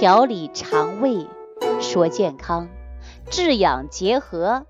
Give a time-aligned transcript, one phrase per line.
[0.00, 1.26] 调理肠胃
[1.78, 2.68] 说健康，
[3.28, 4.64] 治养结合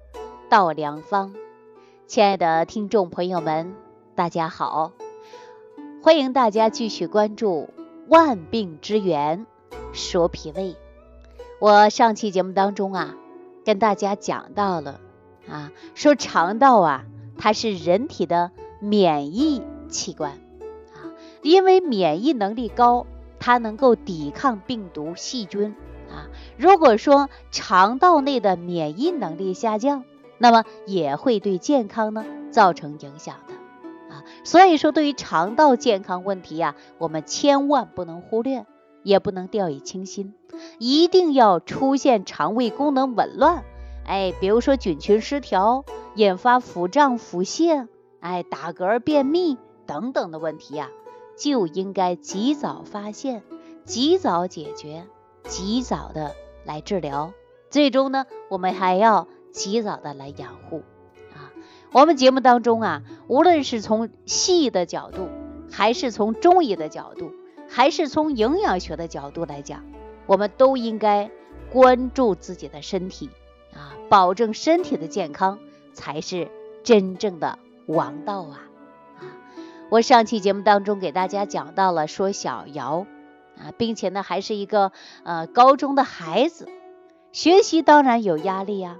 [0.48, 1.36] 道良方。
[2.08, 3.72] 亲爱的听众朋友们，
[4.16, 4.90] 大家好，
[6.02, 7.70] 欢迎大家继续关注
[8.08, 9.46] 万病之源
[9.92, 10.74] 说脾胃。
[11.60, 13.14] 我上期节目当中啊，
[13.64, 14.98] 跟大家讲到了
[15.48, 17.04] 啊，说肠道啊，
[17.38, 18.50] 它是人体的
[18.80, 20.32] 免疫器官
[20.92, 23.06] 啊，因为免疫能力高。
[23.40, 25.74] 它能够抵抗病毒、细菌
[26.08, 26.30] 啊。
[26.56, 30.04] 如果说肠道内的免疫能力下降，
[30.38, 34.22] 那么也会对健康呢造成影响的啊。
[34.44, 38.66] 所以说，对于肠道健康问题呀，我们千万不能忽略，
[39.02, 40.34] 也不能掉以轻心，
[40.78, 43.64] 一定要出现肠胃功能紊乱，
[44.06, 45.84] 哎，比如说菌群失调，
[46.14, 47.88] 引发腹胀、腹泻，
[48.20, 50.88] 哎，打嗝、便秘等等的问题呀。
[51.40, 53.42] 就应该及早发现，
[53.86, 55.06] 及早解决，
[55.44, 56.36] 及早的
[56.66, 57.32] 来治疗，
[57.70, 60.82] 最终呢，我们还要及早的来养护
[61.32, 61.48] 啊。
[61.92, 65.30] 我们节目当中啊，无论是从西医的角度，
[65.72, 67.32] 还是从中医的角度，
[67.70, 69.82] 还是从营养学的角度来讲，
[70.26, 71.30] 我们都应该
[71.72, 73.30] 关注自己的身体
[73.72, 75.58] 啊，保证身体的健康
[75.94, 76.50] 才是
[76.84, 78.66] 真正的王道啊。
[79.90, 83.08] 我上期节目当中给大家讲到了，说小姚
[83.58, 84.92] 啊，并且呢还是一个
[85.24, 86.68] 呃高中的孩子，
[87.32, 88.98] 学习当然有压力呀。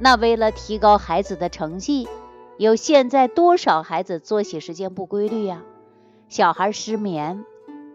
[0.00, 2.08] 那为了提高孩子的成绩，
[2.58, 5.62] 有现在多少孩子作息时间不规律呀？
[6.28, 7.44] 小孩失眠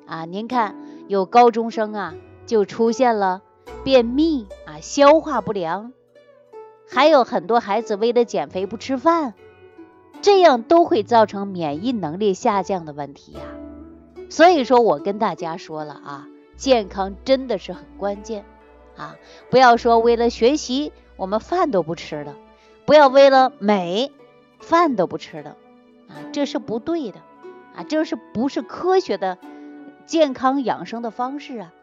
[0.07, 0.77] 啊，您看
[1.09, 2.13] 有高中生啊
[2.45, 3.41] 就出现了
[3.83, 5.91] 便秘啊，消化不良，
[6.89, 9.33] 还有很多孩子为了减肥不吃饭。
[10.21, 13.41] 这样都会造成免疫能力下降的问题呀，
[14.29, 18.43] 所以说我跟大家说了啊，健康真的是很关键
[18.97, 19.15] 啊！
[19.49, 22.35] 不要说为了学习我们饭都不吃了，
[22.85, 24.11] 不要为了美
[24.59, 25.55] 饭都不吃了
[26.09, 27.19] 啊，这是不对的
[27.75, 29.37] 啊，这是不是科学的
[30.05, 31.73] 健康养生的方式啊？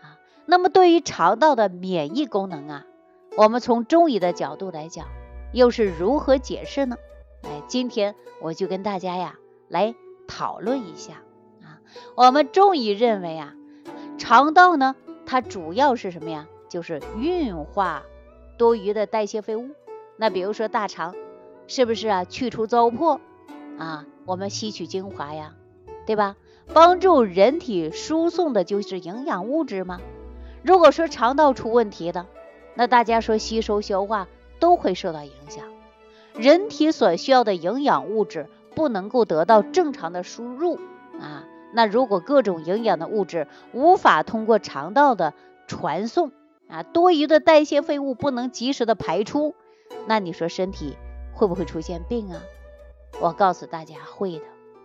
[0.00, 2.86] 啊，那么对于肠道的免疫功能啊，
[3.36, 5.08] 我们从中医的角度来讲，
[5.52, 6.96] 又是如何解释呢？
[7.42, 9.38] 哎，今天我就跟大家呀
[9.68, 9.94] 来
[10.26, 11.22] 讨论一下
[11.62, 11.80] 啊。
[12.14, 13.54] 我们中医认为啊，
[14.18, 16.48] 肠道呢，它主要是什么呀？
[16.68, 18.02] 就是运化
[18.56, 19.70] 多余的代谢废物。
[20.16, 21.14] 那比如说大肠，
[21.66, 22.24] 是不是啊？
[22.24, 23.20] 去除糟粕
[23.78, 25.54] 啊，我们吸取精华呀，
[26.06, 26.36] 对吧？
[26.72, 30.00] 帮助人体输送的就是营养物质嘛。
[30.62, 32.28] 如果说肠道出问题了，
[32.74, 34.28] 那大家说吸收消化
[34.60, 35.71] 都会受到影响。
[36.36, 40.78] 人体所需要的营养物质不能够得到正常的输入
[41.20, 41.44] 啊，
[41.74, 45.34] 那如果各种营养的物质无法通过肠道的
[45.66, 46.32] 传送
[46.68, 49.54] 啊，多余的代谢废物不能及时的排出，
[50.06, 50.96] 那你说身体
[51.34, 52.40] 会不会出现病啊？
[53.20, 54.44] 我告诉大家会的，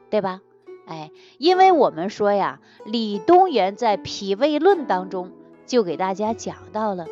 [0.09, 0.41] 对吧？
[0.85, 5.31] 哎，因为我们说呀，李东垣在《脾胃论》当中
[5.65, 7.07] 就给大家讲到了，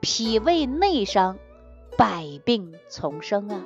[0.00, 1.38] 脾胃内伤，
[1.96, 3.64] 百病丛生啊。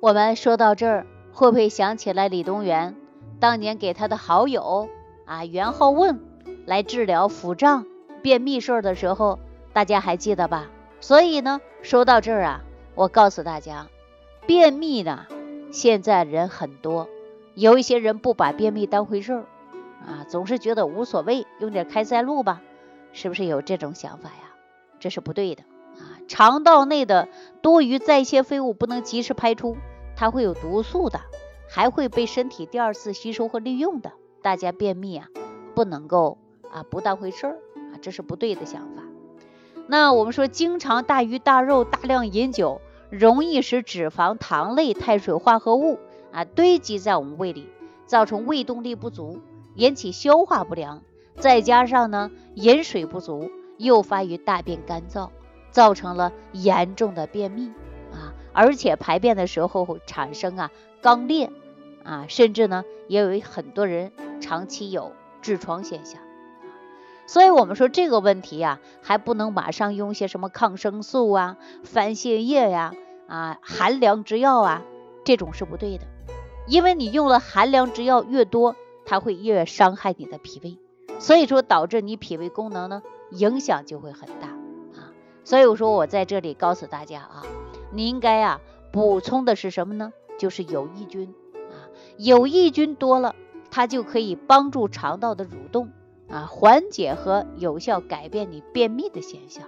[0.00, 2.94] 我们说到这儿，会不会想起来李东垣
[3.40, 4.88] 当年给他的好友
[5.24, 6.20] 啊袁浩问
[6.66, 7.84] 来治疗腹胀、
[8.22, 9.40] 便秘事儿的时候，
[9.72, 10.70] 大家还记得吧？
[11.00, 12.60] 所以呢，说到这儿啊，
[12.94, 13.88] 我告诉大家，
[14.46, 15.26] 便秘呢，
[15.72, 17.08] 现在人很多，
[17.54, 19.44] 有一些人不把便秘当回事儿
[20.06, 22.62] 啊，总是觉得无所谓，用点开塞露吧，
[23.12, 24.54] 是不是有这种想法呀？
[25.00, 25.64] 这是不对的。
[26.28, 27.28] 肠道内的
[27.62, 29.76] 多余代谢废物不能及时排出，
[30.14, 31.20] 它会有毒素的，
[31.68, 34.12] 还会被身体第二次吸收和利用的。
[34.42, 35.28] 大家便秘啊，
[35.74, 36.38] 不能够
[36.70, 37.52] 啊不当回事儿
[37.92, 39.02] 啊，这是不对的想法。
[39.88, 45.98] 那我们说，经常大鱼大肉、大量饮酒，容易使脂肪、糖类、碳水化合物
[46.30, 47.68] 啊堆积在我们胃里，
[48.06, 49.40] 造成胃动力不足，
[49.74, 51.02] 引起消化不良。
[51.36, 55.30] 再加上呢，饮水不足，诱发于大便干燥。
[55.70, 57.68] 造成了严重的便秘
[58.12, 60.70] 啊，而且排便的时候产生啊
[61.02, 61.50] 肛裂
[62.04, 65.12] 啊，甚至呢也有很多人长期有
[65.42, 66.20] 痔疮现象，
[67.26, 72.92] 所以我们说这个问题呀，还不能马上用些什么抗生素啊、番泻叶呀
[73.28, 74.82] 啊、寒凉之药啊，
[75.24, 76.06] 这种是不对的，
[76.66, 78.74] 因为你用了寒凉之药越多，
[79.04, 80.78] 它会越伤害你的脾胃，
[81.18, 84.47] 所以说导致你脾胃功能呢影响就会很大。
[85.48, 87.42] 所以我说，我在这里告诉大家啊，
[87.90, 88.60] 你应该啊
[88.92, 90.12] 补充的是什么呢？
[90.38, 93.34] 就是有益菌啊，有益菌多了，
[93.70, 95.88] 它就可以帮助肠道的蠕动
[96.28, 99.64] 啊，缓解和有效改变你便秘的现象。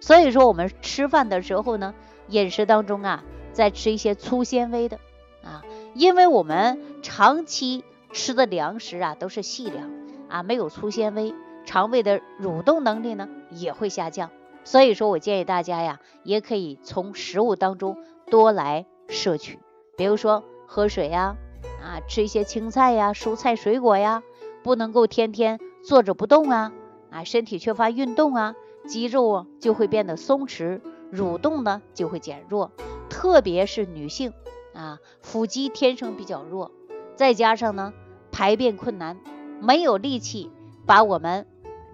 [0.00, 1.94] 所以说，我们吃饭的时候呢，
[2.26, 3.22] 饮食当中啊，
[3.52, 4.98] 再吃一些粗纤维的
[5.44, 5.62] 啊，
[5.94, 9.88] 因为我们长期吃的粮食啊都是细粮
[10.28, 11.32] 啊，没有粗纤维，
[11.64, 14.28] 肠胃的蠕动能力呢也会下降。
[14.64, 17.96] 所以说我建议大家呀，也可以从食物当中
[18.30, 19.58] 多来摄取，
[19.96, 21.36] 比如说喝水呀，
[21.82, 24.22] 啊，吃一些青菜呀、蔬菜水果呀，
[24.62, 26.72] 不能够天天坐着不动啊，
[27.10, 28.54] 啊，身体缺乏运动啊。
[28.84, 30.80] 肌肉就会变得松弛，
[31.12, 32.72] 蠕动呢就会减弱，
[33.08, 34.32] 特别是女性
[34.74, 36.72] 啊，腹肌天生比较弱，
[37.14, 37.92] 再加上呢
[38.32, 39.20] 排便困难，
[39.60, 40.50] 没有力气
[40.84, 41.46] 把我们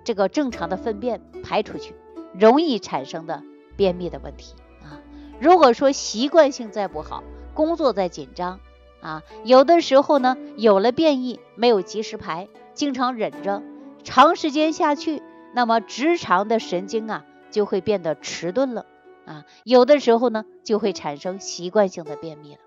[0.03, 1.95] 这个正常的粪便排出去，
[2.33, 3.43] 容易产生的
[3.77, 5.01] 便秘的问题啊。
[5.41, 7.23] 如果说习惯性再不好，
[7.55, 8.61] 工作再紧张
[9.01, 13.63] 啊，有的时候呢有了便意没有及时排，经常忍着，
[14.05, 15.23] 长时间下去。
[15.55, 18.85] 那么直肠的神经啊就会变得迟钝了
[19.25, 22.61] 啊，有的时候呢就会产生习惯性的便秘了。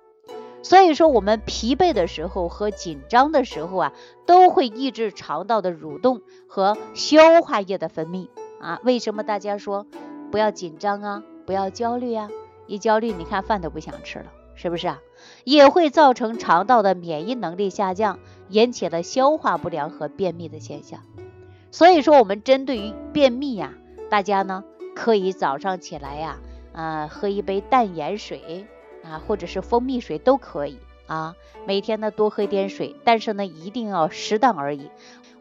[0.64, 3.94] 所以说我们疲惫的时候和紧张的时候啊，
[4.26, 8.30] 都会抑制肠道的蠕动和消化液的分泌
[8.62, 8.80] 啊。
[8.84, 9.86] 为什么大家说
[10.32, 12.30] 不要紧张啊，不要焦虑啊？
[12.68, 15.00] 一焦虑，你看饭都不想吃了，是不是啊？
[15.44, 21.02] 也会造成肠道的免疫能力下降，引起了消化不良和便秘的现象。
[21.72, 23.74] 所以说，我们针对于便秘呀，
[24.10, 24.64] 大家呢
[24.96, 26.38] 可以早上起来呀，
[26.72, 28.68] 啊，喝一杯淡盐水
[29.04, 31.36] 啊，或者是蜂蜜水都可以啊。
[31.66, 34.90] 每天呢多喝一点水，但是呢一定要适当而已。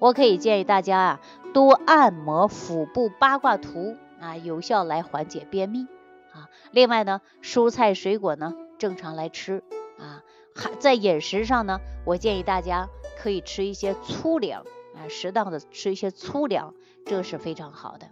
[0.01, 1.21] 我可以建议大家啊，
[1.55, 5.87] 多按摩腹部八卦图啊，有效来缓解便秘
[6.33, 6.49] 啊。
[6.73, 9.63] 另外呢，蔬菜水果呢正常来吃
[9.99, 10.23] 啊。
[10.55, 12.89] 还在饮食上呢，我建议大家
[13.23, 14.65] 可以吃一些粗粮。
[14.93, 16.75] 啊，适当的吃一些粗粮，
[17.07, 18.09] 这是非常好的。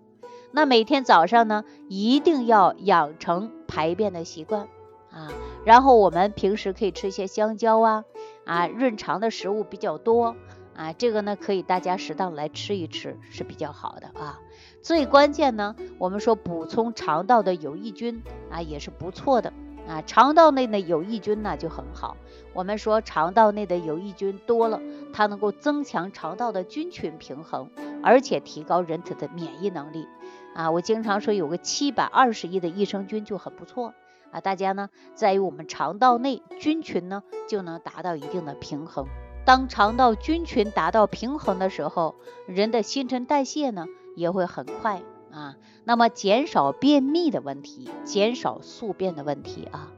[0.52, 4.69] 那每天早上呢，一定要养成排便的习惯
[5.11, 5.32] 啊。
[5.64, 8.05] 然后我们平时可以吃一些香蕉啊，
[8.46, 10.37] 啊，润肠的食物比较多
[10.78, 10.94] 啊。
[10.94, 14.40] 这个呢，可以大家适当来吃一吃，是比较好的啊。
[14.80, 19.52] 最关键呢，我们说补充肠道的有益菌啊，也是不错的。
[19.88, 22.14] 啊，肠道内的有益菌呢就很好。
[22.52, 24.82] 我们说肠道内的有益菌多了，
[25.14, 27.70] 它能够增强肠道的菌群平衡，
[28.02, 30.06] 而且提高人体的免疫能力。
[30.54, 33.94] 啊，我经常说有个七百二十亿的益生菌就很不错。
[34.30, 39.06] 啊，大家呢在于我们肠道内菌群呢就能达到一定的平衡。
[39.49, 45.00] 当肠道菌群达到平衡的时候，人的新陈代谢呢也会很快。
[45.33, 49.91] 啊，那么减少便秘的问题，减少宿便的问题啊。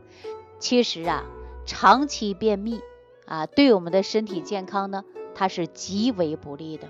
[0.60, 1.24] 其实啊，
[1.66, 2.80] 长期便秘
[3.26, 5.02] 啊，对我们的身体健康呢，
[5.34, 6.86] 它是极为不利的。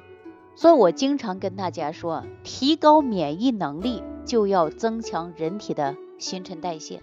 [0.54, 6.96] 所以我经常跟大家说，提高免疫能力就要增强人体的新陈代谢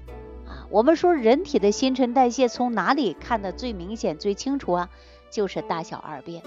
[0.46, 0.70] 啊。
[0.70, 4.90] 我们说人体的新陈代谢从哪里看的最明显、最清楚啊？
[5.30, 6.44] 就是大小二便。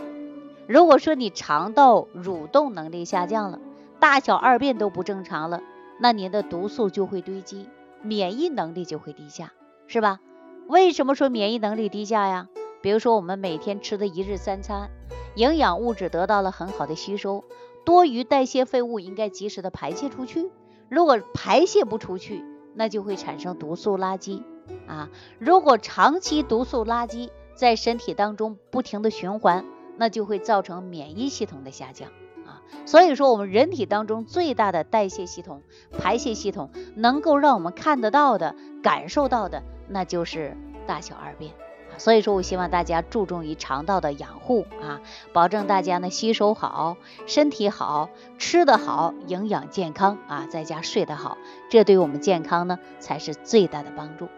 [0.67, 3.59] 如果说你肠道蠕动能力下降了，
[3.99, 5.63] 大小二便都不正常了，
[5.99, 7.69] 那您的毒素就会堆积，
[8.03, 9.53] 免疫能力就会低下，
[9.87, 10.21] 是吧？
[10.69, 12.49] 为什么说免疫能力低下呀？
[12.81, 14.91] 比如说我们每天吃的一日三餐，
[15.35, 17.45] 营养物质得到了很好的吸收，
[17.85, 20.51] 多余代谢废物应该及时的排泄出去。
[20.89, 24.43] 如果排泄不出去，那就会产生毒素垃圾
[24.87, 25.11] 啊。
[25.39, 29.65] 如果长期毒素垃圾在身体当中不停的循环，
[29.97, 32.11] 那就会造成免疫系统的下降
[32.47, 32.63] 啊。
[32.87, 35.63] 所以说，我们人体当中最大的代谢系统、
[35.99, 41.53] 排泄系统，能够让我们看得到的、感受到的，那就是大小二便。
[41.99, 45.03] 所以说我希望大家注重于肠道的养护啊，
[45.35, 51.37] 保证大家呢吸收好、身体好、吃得好、营养健康啊，在家睡得好，
[51.69, 54.29] 这对我们健康呢才是最大的帮助。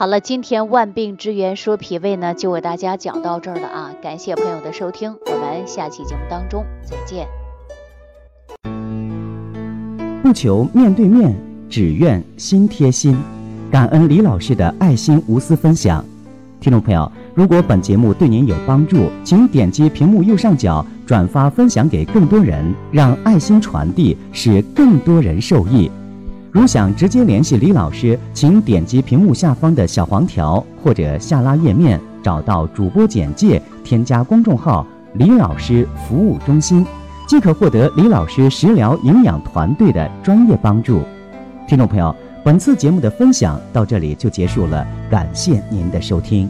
[0.00, 7.26] 好了，今天万病之源说脾胃呢，就为大家讲到这儿了啊，感谢朋友的收听，我们下期节目当中再见。
[10.22, 11.34] 不求面对面，
[11.68, 13.18] 只愿心贴心。
[13.72, 16.04] 感恩李老师的爱心无私分享。
[16.60, 25.90] 听众朋友，如果本节目对您有帮助，请点击屏幕右上角转发分享给更多人，让爱心传递，使更多人受益。
[26.50, 36.86] 如想直接联系李老师，请点击屏幕下方的小黄条或者下拉页面，找到主播简介，添加公众号“李老师服务中心”。
[37.28, 41.02] 即可获得李老师食疗营养团队的专业帮助。
[41.68, 46.48] 听众朋友，本次节目的分享到这里就结束了，感谢您的收听。